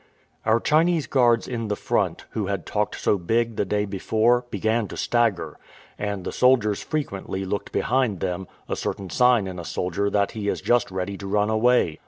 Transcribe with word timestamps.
Our 0.47 0.59
Chinese 0.59 1.05
guards 1.05 1.47
in 1.47 1.67
the 1.67 1.75
front, 1.75 2.25
who 2.31 2.47
had 2.47 2.65
talked 2.65 2.99
so 2.99 3.19
big 3.19 3.55
the 3.55 3.65
day 3.65 3.85
before, 3.85 4.47
began 4.49 4.87
to 4.87 4.97
stagger; 4.97 5.59
and 5.95 6.25
the 6.25 6.31
soldiers 6.31 6.81
frequently 6.81 7.45
looked 7.45 7.71
behind 7.71 8.19
them, 8.19 8.47
a 8.67 8.75
certain 8.75 9.11
sign 9.11 9.45
in 9.45 9.59
a 9.59 9.63
soldier 9.63 10.09
that 10.09 10.31
he 10.31 10.47
is 10.49 10.59
just 10.59 10.89
ready 10.89 11.17
to 11.19 11.27
run 11.27 11.51
away. 11.51 11.99